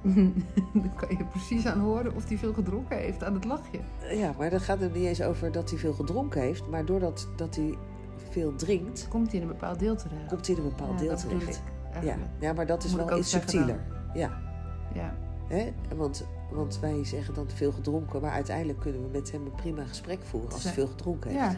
Dan 0.73 0.95
kan 0.97 1.09
je 1.19 1.25
precies 1.31 1.67
aan 1.67 1.81
horen 1.81 2.15
of 2.15 2.29
hij 2.29 2.39
veel 2.39 2.53
gedronken 2.53 2.97
heeft 2.99 3.25
aan 3.25 3.35
het 3.35 3.45
lachje. 3.45 3.79
Ja, 4.13 4.35
maar 4.39 4.51
dat 4.51 4.63
gaat 4.63 4.81
er 4.81 4.91
niet 4.91 5.05
eens 5.05 5.23
over 5.23 5.53
dat 5.53 5.71
hij 5.71 5.79
veel 5.79 5.93
gedronken 5.93 6.41
heeft. 6.41 6.69
Maar 6.69 6.85
doordat 6.85 7.29
dat 7.37 7.57
hij 7.57 7.75
veel 8.31 8.55
drinkt, 8.55 9.09
Komt 9.09 9.27
hij 9.27 9.37
in 9.37 9.43
een 9.43 9.53
bepaald 9.53 9.79
deel 9.79 9.97
terecht. 9.97 10.27
komt 10.29 10.47
hij 10.47 10.57
in 10.57 10.63
een 10.63 10.69
bepaald 10.69 11.01
Ja, 11.01 11.07
deel 11.07 11.17
terecht. 11.17 11.61
Ja. 12.03 12.17
ja, 12.41 12.53
maar 12.53 12.67
dat 12.67 12.85
is 12.85 12.95
Moet 12.97 13.05
wel 13.05 13.19
iets 13.19 13.31
subtieler. 13.31 13.81
Ja. 14.15 14.39
Ja. 14.95 15.15
Hè? 15.49 15.73
Want, 15.97 16.27
want 16.51 16.79
wij 16.81 17.05
zeggen 17.05 17.35
dan 17.35 17.47
veel 17.55 17.73
gedronken, 17.73 18.21
maar 18.21 18.31
uiteindelijk 18.31 18.81
kunnen 18.81 19.03
we 19.03 19.09
met 19.13 19.33
hem 19.33 19.45
een 19.45 19.55
prima 19.55 19.85
gesprek 19.85 20.23
voeren 20.23 20.53
als 20.53 20.65
hij 20.65 20.73
veel 20.73 20.87
gedronken 20.87 21.31
heeft. 21.31 21.43
ja. 21.43 21.57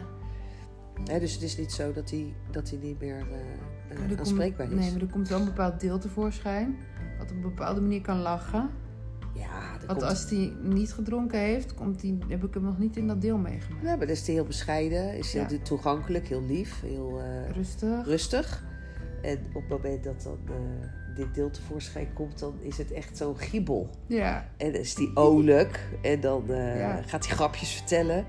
Dus 1.03 1.33
het 1.33 1.41
is 1.41 1.57
niet 1.57 1.71
zo 1.71 1.93
dat 1.93 2.09
hij, 2.09 2.33
dat 2.51 2.73
niet 2.81 2.99
meer 2.99 3.17
eh, 3.17 4.11
eh, 4.11 4.19
aanspreekbaar 4.19 4.67
komt, 4.67 4.79
is. 4.79 4.85
nee, 4.85 4.93
maar 4.93 5.01
er 5.01 5.11
komt 5.11 5.27
wel 5.29 5.39
een 5.39 5.45
bepaald 5.45 5.79
deel 5.79 5.99
tevoorschijn. 5.99 6.75
Wat 7.17 7.29
op 7.31 7.35
een 7.35 7.41
bepaalde 7.41 7.81
manier 7.81 8.01
kan 8.01 8.17
lachen. 8.19 8.69
Ja, 9.33 9.71
dat 9.77 9.85
Want 9.87 9.99
komt... 9.99 10.11
als 10.11 10.29
hij 10.29 10.53
niet 10.61 10.93
gedronken 10.93 11.39
heeft, 11.39 11.73
komt 11.73 12.01
hij, 12.01 12.17
heb 12.27 12.43
ik 12.43 12.53
hem 12.53 12.63
nog 12.63 12.77
niet 12.77 12.97
in 12.97 13.07
dat 13.07 13.21
deel 13.21 13.37
meegemaakt. 13.37 13.83
ja, 13.83 13.89
maar 13.89 13.99
dan 13.99 14.15
is 14.15 14.25
hij 14.25 14.35
heel 14.35 14.45
bescheiden, 14.45 15.17
is 15.17 15.33
hij 15.33 15.45
Ja. 15.49 15.57
toegankelijk, 15.63 16.27
heel 16.27 16.43
lief, 16.45 16.81
heel 16.81 17.19
eh, 17.19 17.49
Rustig. 17.51 18.05
rustig. 18.05 18.63
En 19.21 19.37
op 19.53 19.61
het 19.61 19.69
moment 19.69 20.03
dat 20.03 20.21
dan 20.23 20.37
dit 21.15 21.33
deel 21.35 21.49
tevoorschijn 21.49 22.13
komt, 22.13 22.39
dan 22.39 22.53
is 22.61 22.77
het 22.77 22.91
echt 22.91 23.17
zo'n 23.17 23.37
giebel. 23.37 23.89
Ja. 24.07 24.49
En 24.57 24.71
dan 24.71 24.81
is 24.81 24.95
die 24.95 25.11
olijk. 25.15 25.87
En 26.01 26.19
dan 26.19 26.43
Ja. 26.47 27.01
gaat 27.01 27.25
hij 27.27 27.35
grapjes 27.35 27.71
vertellen. 27.71 28.25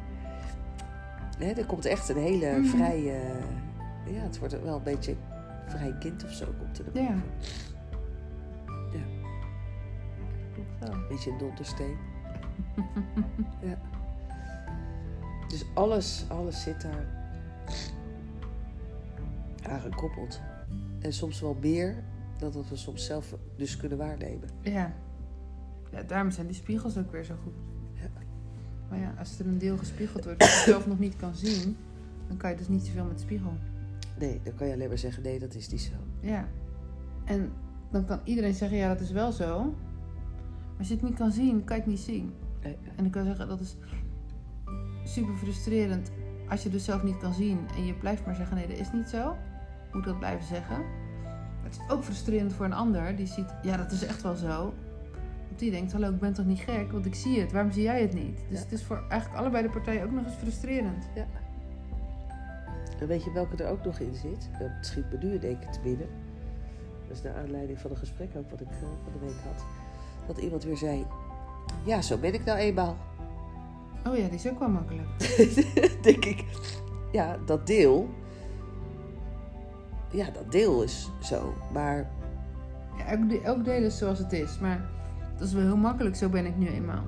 Hè, 1.39 1.51
er 1.51 1.67
komt 1.67 1.85
echt 1.85 2.09
een 2.09 2.17
hele 2.17 2.59
Mhm. 2.59 2.69
vrije... 2.69 3.21
ja, 4.07 4.21
het 4.23 4.39
wordt 4.39 4.63
wel 4.63 4.77
een 4.77 4.83
beetje 4.83 5.15
vrij 5.67 5.95
kind 5.99 6.25
of 6.25 6.31
zo 6.33 6.47
komt 6.59 6.79
er 6.79 6.85
naar 6.95 7.03
Ja. 7.03 7.09
boven. 7.09 7.23
Klopt 10.55 10.79
wel. 10.81 10.93
Een 10.93 11.09
beetje 11.09 11.31
een 11.31 11.39
dondersteen. 11.39 11.97
ja. 13.69 13.79
Dus 15.49 15.65
alles, 15.75 16.25
alles 16.29 16.63
zit 16.63 16.83
daar 16.83 17.07
aan 19.63 19.81
gekoppeld. 19.81 20.41
En 21.01 21.13
soms 21.13 21.41
wel 21.41 21.57
meer 21.61 22.03
dan 22.39 22.53
dat 22.53 22.69
we 22.69 22.77
soms 22.77 23.05
zelf 23.07 23.35
dus 23.57 23.77
kunnen 23.77 23.99
waarnemen. 23.99 24.49
Ja. 24.61 24.93
ja. 25.91 26.03
Daarom 26.03 26.31
zijn 26.31 26.47
die 26.47 26.57
spiegels 26.57 26.99
ook 26.99 27.13
weer 27.13 27.25
zo 27.25 27.35
goed. 27.43 27.53
Maar 28.89 28.99
ja, 28.99 29.15
als 29.19 29.39
er 29.39 29.47
een 29.47 29.59
deel 29.59 29.77
gespiegeld 29.77 30.25
wordt 30.25 30.41
dat 30.41 30.49
je 30.49 30.63
zelf 30.71 30.87
nog 30.87 30.99
niet 30.99 31.17
kan 31.17 31.35
zien, 31.35 31.77
dan 32.29 32.37
kan 32.37 32.51
je 32.51 32.57
dus 32.57 32.69
niet 32.69 32.87
zoveel 32.87 33.05
met 33.05 33.17
de 33.17 33.23
spiegel. 33.23 33.53
Nee, 34.19 34.41
dan 34.45 34.55
kan 34.55 34.67
je 34.67 34.73
alleen 34.73 34.89
maar 34.89 34.99
zeggen, 34.99 35.23
nee, 35.23 35.39
dat 35.39 35.55
is 35.55 35.69
niet 35.69 35.81
zo. 35.81 35.95
Ja. 36.21 36.49
En 37.25 37.53
dan 37.91 38.05
kan 38.05 38.21
iedereen 38.25 38.55
zeggen, 38.55 38.79
ja, 38.79 38.89
dat 38.89 39.01
is 39.01 39.11
wel 39.11 39.33
zo. 39.33 39.63
Maar 39.65 40.79
als 40.79 40.89
je 40.89 40.95
het 40.95 41.03
niet 41.03 41.15
kan 41.15 41.33
zien, 41.33 41.65
kan 41.65 41.77
je 41.77 41.83
het 41.83 41.91
niet 41.91 42.01
zien. 42.01 42.33
Nee. 42.63 42.77
En 42.97 43.05
ik 43.05 43.11
kan 43.11 43.25
zeggen, 43.25 43.49
dat 43.49 43.61
is 43.61 43.77
super 45.05 45.37
frustrerend 45.37 46.11
als 46.49 46.63
je 46.63 46.69
dus 46.69 46.85
zelf 46.85 47.03
niet 47.03 47.19
kan 47.19 47.35
zien 47.35 47.59
en 47.77 47.87
je 47.87 47.95
blijft 47.95 48.27
maar 48.27 48.35
zeggen, 48.35 48.57
nee, 48.57 48.67
dat 48.67 48.79
is 48.79 48.93
niet 48.93 49.09
zo. 49.09 49.37
Moet 49.93 50.05
dat 50.05 50.19
blijven 50.19 50.47
zeggen. 50.47 50.85
Het 51.63 51.75
is 51.75 51.95
ook 51.95 52.05
frustrerend 52.05 52.53
voor 52.53 52.65
een 52.65 52.73
ander 52.73 53.17
die 53.17 53.27
ziet, 53.27 53.55
ja, 53.63 53.77
dat 53.77 53.93
is 53.93 54.05
echt 54.05 54.23
wel 54.23 54.35
zo. 54.35 54.75
Die 55.59 55.71
denkt, 55.71 55.93
hallo, 55.93 56.09
ik 56.11 56.19
ben 56.19 56.33
toch 56.33 56.47
niet 56.47 56.59
gek, 56.59 56.93
want 56.93 57.07
ik 57.07 57.15
zie 57.15 57.41
het. 57.41 57.53
Waarom 57.53 57.73
zie 57.73 57.83
jij 57.83 58.01
het 58.01 58.15
niet? 58.15 58.37
Dus 58.49 58.59
Ja. 58.59 58.65
het 58.65 58.73
is 58.73 58.85
voor 58.85 59.05
eigenlijk 59.09 59.41
allebei 59.41 59.63
de 59.63 59.71
partijen 59.71 60.05
ook 60.05 60.11
nog 60.11 60.25
eens 60.25 60.35
frustrerend. 60.35 61.09
En 63.01 63.07
weet 63.07 63.25
je 63.25 63.33
welke 63.33 63.65
er 63.65 63.71
ook 63.71 63.85
nog 63.85 63.99
in 63.99 64.15
zit? 64.15 64.49
Dat 64.59 64.71
schiet 64.81 65.05
me 65.13 65.19
nu 65.27 65.39
één 65.39 65.59
keer 65.59 65.71
te 65.71 65.81
binnen. 65.83 66.07
Dat 67.09 67.17
is 67.17 67.23
naar 67.23 67.35
aanleiding 67.37 67.79
van 67.81 67.91
een 67.91 67.97
gesprek 67.97 68.29
ook 68.37 68.51
wat 68.51 68.61
ik 68.61 68.67
eh, 68.71 68.77
van 68.81 69.13
de 69.13 69.27
week 69.27 69.37
had. 69.45 69.65
Dat 70.27 70.39
iemand 70.39 70.65
weer 70.65 70.77
zei... 70.77 71.07
Ja, 71.85 72.03
zo 72.03 72.19
ben 72.19 72.35
ik 72.35 72.45
nou 72.45 72.59
eenmaal. 72.59 72.97
Oh 74.07 74.17
ja, 74.17 74.25
die 74.27 74.35
is 74.35 74.49
ook 74.49 74.59
wel 74.59 74.69
makkelijk. 74.69 75.09
Denk 76.03 76.25
ik. 76.25 76.45
Ja, 77.13 77.37
dat 77.47 77.67
deel. 77.67 78.09
ja, 80.11 80.31
dat 80.31 80.53
deel 80.53 80.83
is 80.83 81.11
zo. 81.23 81.55
Maar 81.73 82.11
Ja, 82.99 83.05
elk 83.45 83.65
deel 83.65 83.83
is 83.83 83.99
zoals 83.99 84.19
het 84.19 84.33
is. 84.33 84.59
Maar 84.59 84.89
dat 85.39 85.49
is 85.49 85.55
wel 85.55 85.63
heel 85.63 85.77
makkelijk. 85.77 86.17
Zo 86.17 86.29
ben 86.29 86.47
ik 86.47 86.57
nu 86.57 86.67
eenmaal. 86.67 87.05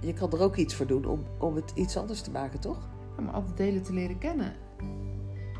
je 0.00 0.12
kan 0.12 0.32
er 0.32 0.40
ook 0.40 0.56
iets 0.56 0.74
voor 0.74 0.86
doen 0.86 1.04
om, 1.04 1.24
om 1.38 1.54
het 1.54 1.72
iets 1.74 1.96
anders 1.96 2.20
te 2.20 2.30
maken, 2.30 2.60
toch? 2.60 2.88
Om 3.18 3.28
al 3.28 3.44
die 3.44 3.54
delen 3.54 3.82
te 3.82 3.92
leren 3.92 4.18
kennen. 4.18 4.52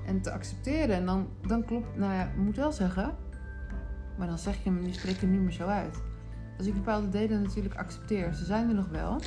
En 0.07 0.21
te 0.23 0.33
accepteren. 0.33 0.97
En 0.97 1.07
dan, 1.07 1.29
dan 1.47 1.65
klopt... 1.65 1.97
Nou 1.97 2.13
ja, 2.13 2.25
ik 2.25 2.37
moet 2.37 2.57
wel 2.57 2.73
zeggen... 2.73 3.15
Maar 4.19 4.29
dan 4.29 4.39
zeg 4.39 4.57
je 4.63 4.71
hem, 4.71 4.83
nu 4.83 4.93
spreek 4.93 5.15
je 5.15 5.21
hem 5.21 5.31
niet 5.31 5.41
meer 5.41 5.53
zo 5.53 5.67
uit. 5.67 6.03
Als 6.59 6.67
ik 6.67 6.75
bepaalde 6.75 7.09
delen 7.09 7.43
natuurlijk 7.43 7.75
accepteer. 7.75 8.35
Ze 8.35 8.45
zijn 8.45 8.69
er 8.69 8.75
nog 8.75 8.89
wel. 8.89 9.21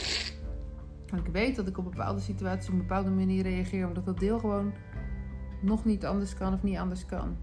En 1.12 1.17
ik 1.17 1.27
weet 1.32 1.55
dat 1.55 1.67
ik 1.67 1.77
op 1.77 1.84
bepaalde 1.84 2.20
situaties 2.20 2.67
op 2.67 2.74
een 2.74 2.79
bepaalde 2.79 3.10
manier 3.10 3.43
reageer. 3.43 3.88
Omdat 3.88 4.05
dat 4.05 4.20
deel 4.20 4.39
gewoon 4.39 4.74
nog 5.62 5.86
niet 5.86 6.05
anders 6.05 6.34
kan 6.34 6.53
of 6.53 6.63
niet 6.63 6.77
anders 6.77 7.05
kan. 7.05 7.38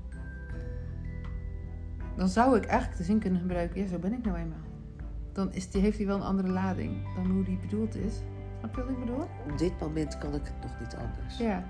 Dan 2.17 2.29
zou 2.29 2.57
ik 2.57 2.65
eigenlijk 2.65 2.99
de 2.99 3.05
zin 3.05 3.19
kunnen 3.19 3.41
gebruiken. 3.41 3.81
Ja, 3.81 3.87
zo 3.87 3.99
ben 3.99 4.12
ik 4.12 4.25
nou 4.25 4.37
eenmaal. 4.39 4.70
Dan 5.40 5.52
is 5.52 5.70
die, 5.70 5.80
heeft 5.80 5.97
hij 5.97 6.06
wel 6.06 6.16
een 6.16 6.23
andere 6.23 6.49
lading 6.49 7.14
dan 7.14 7.30
hoe 7.30 7.44
die 7.44 7.59
bedoeld 7.59 7.97
is. 7.97 8.14
Snap 8.59 8.75
je 8.75 8.80
wat 8.80 8.90
ik 8.90 8.99
bedoel? 8.99 9.26
Op 9.50 9.59
dit 9.59 9.80
moment 9.80 10.18
kan 10.18 10.35
ik 10.35 10.44
het 10.44 10.62
nog 10.62 10.80
niet 10.80 10.94
anders. 10.94 11.38
Ja, 11.38 11.64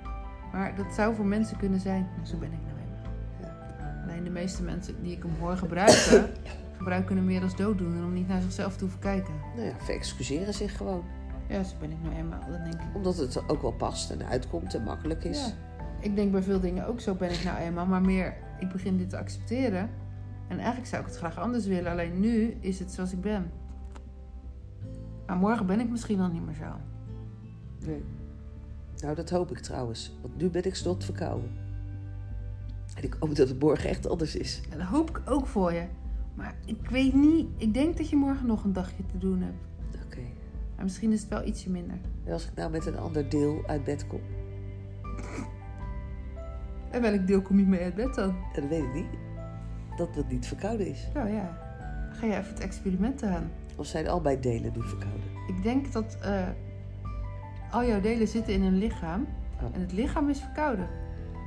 maar 0.53 0.77
dat 0.77 0.95
zou 0.95 1.15
voor 1.15 1.25
mensen 1.25 1.57
kunnen 1.57 1.81
zijn. 1.81 2.09
Zo 2.23 2.37
ben 2.37 2.53
ik 2.53 2.59
nou 2.67 2.77
eenmaal. 2.79 4.03
Alleen 4.03 4.25
de 4.25 4.31
meeste 4.31 4.63
mensen 4.63 5.03
die 5.03 5.17
ik 5.17 5.23
hem 5.23 5.33
hoor 5.41 5.57
gebruiken, 5.57 6.31
gebruiken 6.77 7.17
hem 7.17 7.25
meer 7.25 7.43
als 7.43 7.57
dooddoener 7.57 8.05
om 8.05 8.13
niet 8.13 8.29
naar 8.29 8.41
zichzelf 8.41 8.77
te 8.77 8.81
hoeven 8.81 9.01
kijken. 9.01 9.35
Nou 9.57 9.67
ja, 9.67 9.75
verexcuseren 9.79 10.55
zich 10.55 10.77
gewoon. 10.77 11.05
Ja, 11.49 11.63
zo 11.63 11.75
ben 11.81 11.91
ik 11.91 12.03
nou 12.03 12.15
eenmaal. 12.15 12.41
Dan 12.41 12.63
denk 12.63 12.83
ik. 12.83 12.95
Omdat 12.95 13.17
het 13.17 13.49
ook 13.49 13.63
wel 13.63 13.73
past 13.73 14.11
en 14.11 14.27
uitkomt 14.27 14.75
en 14.75 14.83
makkelijk 14.83 15.25
is. 15.25 15.47
Ja. 15.47 15.53
Ik 16.01 16.17
denk 16.17 16.33
bij 16.33 16.43
veel 16.43 16.61
dingen 16.61 16.87
ook 16.87 17.01
zo 17.01 17.15
ben 17.15 17.31
ik 17.31 17.45
nou 17.45 17.59
eenmaal, 17.59 17.87
maar 17.87 18.03
meer 18.03 18.35
ik 18.59 18.69
begin 18.69 18.97
dit 18.97 19.11
te 19.11 19.19
accepteren. 19.19 19.91
En 20.51 20.57
eigenlijk 20.57 20.87
zou 20.87 21.03
ik 21.03 21.09
het 21.09 21.17
graag 21.17 21.39
anders 21.39 21.67
willen, 21.67 21.93
alleen 21.93 22.21
nu 22.21 22.57
is 22.61 22.79
het 22.79 22.93
zoals 22.93 23.13
ik 23.13 23.21
ben. 23.21 23.51
Maar 25.27 25.37
morgen 25.37 25.67
ben 25.67 25.81
ik 25.81 25.91
misschien 25.91 26.21
al 26.21 26.29
niet 26.29 26.47
meer 26.47 26.55
zo. 26.55 26.73
Nee. 27.87 28.05
Nou, 28.97 29.15
dat 29.15 29.31
hoop 29.31 29.51
ik 29.51 29.59
trouwens. 29.59 30.19
Want 30.23 30.37
nu 30.37 30.51
ben 30.51 30.65
ik 30.65 30.75
snot 30.75 31.05
verkouden. 31.05 31.51
En 32.97 33.03
ik 33.03 33.17
hoop 33.19 33.37
dat 33.37 33.49
het 33.49 33.61
morgen 33.61 33.89
echt 33.91 34.09
anders 34.09 34.37
is. 34.37 34.61
En 34.71 34.79
dat 34.79 34.87
hoop 34.87 35.11
ik 35.11 35.31
ook 35.31 35.47
voor 35.47 35.73
je. 35.73 35.87
Maar 36.35 36.55
ik 36.65 36.91
weet 36.91 37.15
niet, 37.15 37.49
ik 37.57 37.75
denk 37.75 37.97
dat 37.97 38.09
je 38.09 38.17
morgen 38.17 38.47
nog 38.47 38.65
een 38.65 38.73
dagje 38.73 39.07
te 39.07 39.19
doen 39.19 39.43
hebt. 39.43 39.65
Oké. 40.05 40.21
Maar 40.75 40.85
misschien 40.85 41.13
is 41.13 41.21
het 41.21 41.29
wel 41.29 41.45
ietsje 41.47 41.71
minder. 41.71 41.99
En 42.25 42.33
als 42.33 42.47
ik 42.47 42.55
nou 42.55 42.71
met 42.71 42.87
een 42.87 42.99
ander 42.99 43.29
deel 43.29 43.63
uit 43.67 43.85
bed 43.85 44.07
kom? 44.07 44.21
En 46.91 47.03
welk 47.03 47.27
deel 47.27 47.43
kom 47.43 47.59
je 47.59 47.67
mee 47.67 47.83
uit 47.83 47.95
bed 47.95 48.15
dan? 48.15 48.37
Dat 48.53 48.69
weet 48.69 48.83
ik 48.83 48.95
niet. 48.95 49.30
Dat 50.01 50.15
het 50.15 50.31
niet 50.31 50.47
verkouden 50.47 50.87
is. 50.87 51.09
Nou 51.15 51.29
ja, 51.29 51.59
ga 52.13 52.27
je 52.27 52.33
even 52.37 52.49
het 52.53 52.61
experiment 52.61 53.23
aan. 53.23 53.51
Of 53.77 53.87
zijn 53.87 54.09
al 54.09 54.21
mijn 54.21 54.41
delen 54.41 54.73
nu 54.77 54.83
verkouden? 54.83 55.23
Ik 55.47 55.63
denk 55.63 55.93
dat 55.93 56.17
eh, 56.23 56.43
al 57.71 57.85
jouw 57.85 58.01
delen 58.01 58.29
zitten 58.29 58.53
in 58.53 58.63
een 58.63 58.79
lichaam. 58.79 59.27
Oh. 59.63 59.75
En 59.75 59.81
het 59.81 59.93
lichaam 59.93 60.29
is 60.29 60.39
verkouden. 60.41 60.89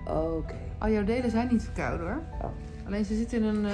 Oké. 0.08 0.56
Al 0.78 0.90
jouw 0.90 1.04
delen 1.04 1.32
zijn 1.32 1.48
niet 1.52 1.64
verkouden 1.64 2.08
hoor. 2.08 2.22
Oh. 2.42 2.50
Alleen 2.86 3.06
ze 3.06 3.16
zitten 3.16 3.38
in 3.38 3.44
een... 3.44 3.66
eh, 3.66 3.72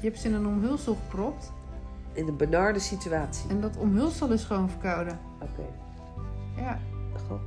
je 0.00 0.06
hebt 0.06 0.18
ze 0.18 0.28
in 0.28 0.34
een 0.34 0.46
omhulsel 0.46 0.94
gepropt. 0.94 1.52
In 2.12 2.28
een 2.28 2.36
benarde 2.36 2.78
situatie. 2.78 3.50
En 3.50 3.60
dat 3.60 3.76
omhulsel 3.76 4.30
is 4.30 4.44
gewoon 4.44 4.70
verkouden. 4.70 5.18
Oké. 5.40 5.66
Ja. 6.56 6.78
Goh. 7.28 7.40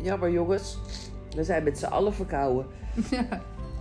Jammer 0.00 0.30
jongens. 0.30 0.78
We 1.34 1.44
zijn 1.44 1.64
met 1.64 1.78
z'n 1.78 1.84
allen 1.86 2.14
verkouden. 2.14 2.66
ja. 3.10 3.26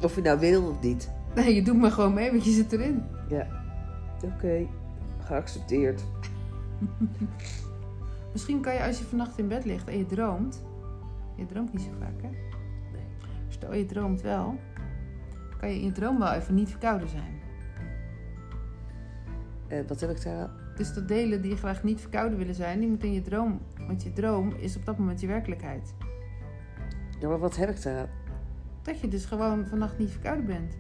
Of 0.01 0.15
je 0.15 0.21
nou 0.21 0.39
wil 0.39 0.69
of 0.69 0.81
niet. 0.81 1.11
Nee, 1.35 1.55
je 1.55 1.61
doet 1.63 1.77
maar 1.77 1.91
gewoon 1.91 2.13
mee, 2.13 2.31
want 2.31 2.45
je 2.45 2.51
zit 2.51 2.71
erin. 2.71 3.03
Ja. 3.29 3.47
Oké. 4.23 4.67
Geaccepteerd. 5.19 6.03
Misschien 8.33 8.61
kan 8.61 8.73
je 8.73 8.83
als 8.83 8.97
je 8.97 9.03
vannacht 9.03 9.37
in 9.37 9.47
bed 9.47 9.65
ligt 9.65 9.87
en 9.87 9.97
je 9.97 10.05
droomt. 10.05 10.63
Je 11.35 11.45
droomt 11.45 11.73
niet 11.73 11.81
zo 11.81 11.89
vaak, 11.99 12.21
hè? 12.21 12.29
Nee. 12.91 13.05
Stel 13.47 13.73
je 13.73 13.85
droomt 13.85 14.21
wel. 14.21 14.55
Kan 15.57 15.69
je 15.69 15.75
in 15.75 15.85
je 15.85 15.91
droom 15.91 16.19
wel 16.19 16.31
even 16.31 16.55
niet 16.55 16.69
verkouden 16.69 17.09
zijn. 17.09 17.41
En 19.67 19.87
wat 19.87 19.99
heb 19.99 20.09
ik 20.09 20.23
daar? 20.23 20.49
Dus 20.75 20.93
de 20.93 21.05
delen 21.05 21.41
die 21.41 21.51
je 21.51 21.57
graag 21.57 21.83
niet 21.83 22.01
verkouden 22.01 22.37
willen 22.37 22.55
zijn, 22.55 22.79
die 22.79 22.89
moeten 22.89 23.07
in 23.07 23.13
je 23.13 23.21
droom. 23.21 23.61
Want 23.87 24.03
je 24.03 24.13
droom 24.13 24.51
is 24.51 24.75
op 24.75 24.85
dat 24.85 24.97
moment 24.97 25.21
je 25.21 25.27
werkelijkheid. 25.27 25.93
Ja, 27.19 27.27
maar 27.27 27.39
wat 27.39 27.55
heb 27.55 27.69
ik 27.69 27.81
daar? 27.81 28.09
Dat 28.87 28.99
je 28.99 29.07
dus 29.07 29.25
gewoon 29.25 29.65
vannacht 29.65 29.97
niet 29.97 30.11
verkouden 30.11 30.45
bent. 30.45 30.77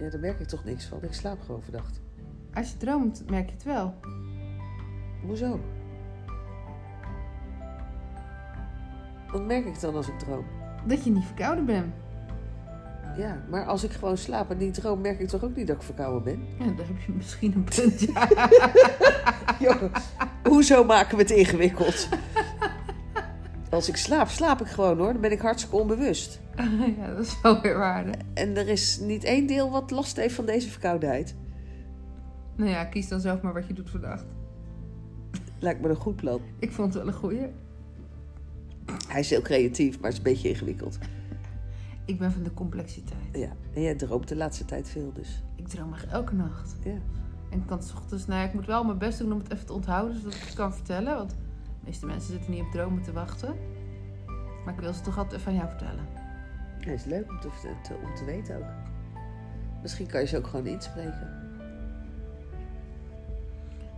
Ja, 0.00 0.10
daar 0.10 0.20
merk 0.20 0.40
ik 0.40 0.48
toch 0.48 0.64
niks 0.64 0.84
van. 0.84 1.02
Ik 1.02 1.12
slaap 1.12 1.40
gewoon 1.40 1.62
vannacht. 1.62 2.00
Als 2.54 2.70
je 2.70 2.76
droomt, 2.76 3.30
merk 3.30 3.46
je 3.46 3.54
het 3.54 3.62
wel. 3.62 3.94
Hoezo? 5.26 5.60
Wat 9.32 9.46
merk 9.46 9.66
ik 9.66 9.80
dan 9.80 9.94
als 9.94 10.08
ik 10.08 10.18
droom? 10.18 10.44
Dat 10.86 11.04
je 11.04 11.10
niet 11.10 11.24
verkouden 11.24 11.64
bent. 11.64 11.94
Ja, 13.16 13.42
maar 13.50 13.64
als 13.64 13.84
ik 13.84 13.90
gewoon 13.90 14.16
slaap 14.16 14.50
en 14.50 14.56
niet 14.56 14.74
droom, 14.74 15.00
merk 15.00 15.20
ik 15.20 15.28
toch 15.28 15.44
ook 15.44 15.56
niet 15.56 15.66
dat 15.66 15.76
ik 15.76 15.82
verkouden 15.82 16.22
ben? 16.22 16.46
Ja, 16.58 16.72
daar 16.76 16.86
heb 16.86 17.00
je 17.06 17.12
misschien 17.12 17.54
een 17.54 17.64
punt. 17.64 18.00
Ja, 18.00 18.28
Jongen, 19.68 19.90
hoezo 20.42 20.84
maken 20.84 21.16
we 21.16 21.22
het 21.22 21.30
ingewikkeld? 21.30 22.08
Als 23.70 23.88
ik 23.88 23.96
slaap, 23.96 24.28
slaap 24.28 24.60
ik 24.60 24.66
gewoon 24.66 24.98
hoor. 24.98 25.12
Dan 25.12 25.20
ben 25.20 25.32
ik 25.32 25.40
hartstikke 25.40 25.76
onbewust. 25.76 26.42
ja 26.98 27.14
dat 27.14 27.26
is 27.26 27.40
wel 27.40 27.60
weer 27.60 27.78
waarde. 27.78 28.12
En 28.34 28.56
er 28.56 28.68
is 28.68 28.98
niet 28.98 29.24
één 29.24 29.46
deel 29.46 29.70
wat 29.70 29.90
last 29.90 30.16
heeft 30.16 30.34
van 30.34 30.46
deze 30.46 30.70
verkoudheid. 30.70 31.34
Nou 32.56 32.70
ja, 32.70 32.84
kies 32.84 33.08
dan 33.08 33.20
zelf 33.20 33.40
maar 33.40 33.52
wat 33.52 33.66
je 33.66 33.74
doet 33.74 33.90
vannacht. 33.90 34.24
Lijkt 35.58 35.80
me 35.80 35.88
een 35.88 35.96
goed 35.96 36.16
plan. 36.16 36.40
Ik 36.58 36.72
vond 36.72 36.94
het 36.94 37.02
wel 37.02 37.12
een 37.12 37.18
goeie. 37.18 37.46
Hij 39.08 39.20
is 39.20 39.30
heel 39.30 39.42
creatief, 39.42 39.94
maar 39.94 40.10
het 40.10 40.12
is 40.12 40.18
een 40.18 40.32
beetje 40.32 40.48
ingewikkeld. 40.48 40.98
Ik 42.04 42.18
ben 42.18 42.32
van 42.32 42.42
de 42.42 42.54
complexiteit. 42.54 43.28
Ja, 43.32 43.48
en 43.74 43.82
jij 43.82 43.94
droomt 43.94 44.28
de 44.28 44.36
laatste 44.36 44.64
tijd 44.64 44.88
veel 44.88 45.12
dus. 45.12 45.42
Ik 45.56 45.68
droom 45.68 45.92
echt 45.92 46.06
elke 46.06 46.34
nacht. 46.34 46.76
Ja. 46.84 46.98
En 47.50 47.58
ik 47.58 47.66
kan 47.66 47.78
het 47.78 47.86
's 47.86 47.92
ochtends, 47.92 48.26
nou 48.26 48.40
ja, 48.40 48.46
ik 48.46 48.54
moet 48.54 48.66
wel 48.66 48.84
mijn 48.84 48.98
best 48.98 49.18
doen 49.18 49.32
om 49.32 49.38
het 49.38 49.52
even 49.52 49.66
te 49.66 49.72
onthouden, 49.72 50.16
zodat 50.16 50.34
ik 50.34 50.40
het 50.40 50.54
kan 50.54 50.74
vertellen. 50.74 51.16
Want 51.16 51.30
de 51.30 51.36
meeste 51.84 52.06
mensen 52.06 52.32
zitten 52.32 52.50
niet 52.50 52.62
op 52.62 52.70
dromen 52.70 53.02
te 53.02 53.12
wachten. 53.12 53.54
Maar 54.64 54.74
ik 54.74 54.80
wil 54.80 54.92
ze 54.92 55.00
toch 55.00 55.18
altijd 55.18 55.40
even 55.40 55.52
aan 55.52 55.58
jou 55.58 55.68
vertellen. 55.68 56.23
Ja, 56.84 56.92
is 56.92 57.04
leuk 57.04 57.30
om 57.30 57.40
te, 57.40 57.48
te- 57.82 57.94
om 58.04 58.14
te 58.14 58.24
weten 58.24 58.56
ook. 58.56 58.64
Misschien 59.82 60.06
kan 60.06 60.20
je 60.20 60.26
ze 60.26 60.36
ook 60.36 60.46
gewoon 60.46 60.66
inspreken. 60.66 61.42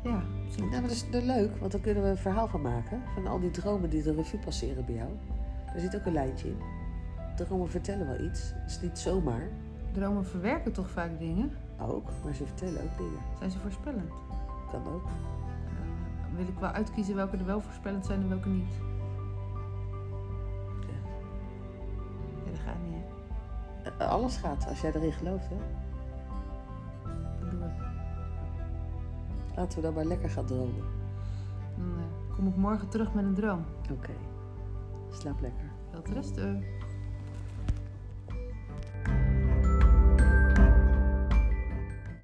Ja, 0.05 0.23
maar 0.71 0.81
dat 0.83 0.91
is 0.91 1.11
dat 1.11 1.21
is 1.21 1.27
leuk, 1.27 1.57
want 1.57 1.73
dan 1.73 1.81
kunnen 1.81 2.03
we 2.03 2.09
een 2.09 2.17
verhaal 2.17 2.49
van 2.49 2.61
maken. 2.61 3.03
Van 3.15 3.27
al 3.27 3.41
die 3.41 3.51
dromen 3.51 3.91
die 3.91 4.03
de 4.03 4.15
revue 4.15 4.41
passeren 4.41 4.85
bij 4.85 4.95
jou. 4.95 5.09
Daar 5.67 5.81
zit 5.81 5.97
ook 5.97 6.05
een 6.07 6.13
lijntje 6.13 6.49
in. 6.49 6.57
Dromen 7.37 7.71
vertellen 7.71 8.07
wel 8.07 8.21
iets. 8.21 8.53
Het 8.55 8.71
is 8.71 8.81
niet 8.81 8.99
zomaar. 8.99 9.49
Dromen 9.93 10.27
verwerken 10.27 10.73
toch 10.73 10.91
vaak 10.91 11.19
dingen? 11.19 11.51
Ook, 11.81 12.09
maar 12.25 12.35
ze 12.35 12.45
vertellen 12.47 12.83
ook 12.83 12.97
dingen. 12.97 13.19
Zijn 13.39 13.51
ze 13.51 13.59
voorspellend? 13.59 14.13
Kan 14.71 14.87
ook. 14.87 15.05
Dan 16.27 16.37
wil 16.37 16.47
ik 16.49 16.59
wel 16.61 16.71
uitkiezen 16.71 17.15
welke 17.15 17.37
er 17.37 17.47
wel 17.47 17.61
voorspellend 17.61 18.07
zijn 18.07 18.21
en 18.21 18.29
welke 18.29 18.49
niet. 18.49 18.73
Dat 22.57 22.65
gaat 22.65 22.83
niet, 22.85 23.05
hè? 23.83 23.91
Eh, 24.05 24.11
Alles 24.11 24.37
gaat, 24.37 24.67
als 24.69 24.81
jij 24.81 24.93
erin 24.95 25.13
gelooft. 25.13 25.49
Hè? 25.49 25.57
Dat 27.41 27.51
doen 27.51 27.61
we. 27.61 27.71
Laten 29.57 29.77
we 29.79 29.85
dan 29.85 29.95
maar 29.95 30.05
lekker 30.05 30.31
gaan 30.31 30.47
dromen. 30.47 30.85
Dan 31.77 31.93
eh, 31.99 32.35
kom 32.37 32.47
ik 32.47 32.57
morgen 32.57 32.89
terug 32.89 33.15
met 33.15 33.25
een 33.25 33.35
droom. 33.35 33.65
Oké. 33.93 34.13
Slaap 35.11 35.41
lekker. 35.41 35.71
Wel 35.91 36.03
te 36.03 36.13
rusten. 36.13 36.65